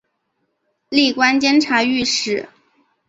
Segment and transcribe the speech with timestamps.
[0.89, 2.49] 历官监察御史。